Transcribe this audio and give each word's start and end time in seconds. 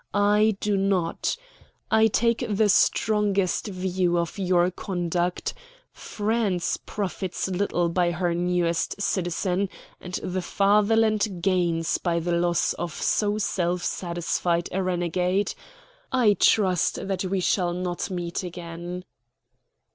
I 0.15 0.57
do 0.59 0.77
not. 0.77 1.37
I 1.91 2.07
take 2.07 2.43
the 2.49 2.69
strongest 2.69 3.67
view 3.67 4.17
of 4.17 4.39
your 4.39 4.71
conduct. 4.71 5.53
France 5.91 6.79
profits 6.87 7.47
little 7.47 7.87
by 7.87 8.09
her 8.09 8.33
newest 8.33 8.99
citizen, 8.99 9.69
and 9.99 10.15
the 10.23 10.41
Fatherland 10.41 11.43
gains 11.43 11.99
by 11.99 12.19
the 12.19 12.31
loss 12.33 12.73
of 12.73 12.91
so 12.91 13.37
self 13.37 13.83
satisfied 13.83 14.69
a 14.71 14.81
renegade. 14.81 15.53
I 16.11 16.33
trust 16.33 17.07
that 17.07 17.23
we 17.25 17.39
shall 17.39 17.71
not 17.73 18.09
meet 18.09 18.41
again." 18.41 19.05